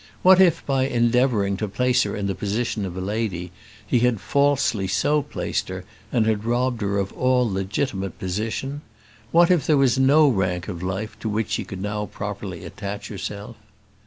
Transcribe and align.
What 0.23 0.41
if 0.41 0.65
by 0.65 0.87
endeavouring 0.87 1.57
to 1.57 1.67
place 1.67 2.01
her 2.09 2.15
in 2.15 2.25
the 2.25 2.33
position 2.33 2.87
of 2.87 2.97
a 2.97 3.01
lady, 3.01 3.51
he 3.85 3.99
had 3.99 4.19
falsely 4.19 4.87
so 4.87 5.21
placed 5.21 5.69
her, 5.69 5.85
and 6.11 6.43
robbed 6.43 6.81
her 6.81 6.97
of 6.97 7.13
all 7.13 7.47
legitimate 7.47 8.17
position? 8.17 8.81
What 9.31 9.51
if 9.51 9.67
there 9.67 9.77
was 9.77 9.99
no 9.99 10.27
rank 10.27 10.67
of 10.67 10.81
life 10.81 11.19
to 11.19 11.29
which 11.29 11.51
she 11.51 11.63
could 11.65 11.83
now 11.83 12.07
properly 12.07 12.65
attach 12.65 13.09
herself? 13.09 13.57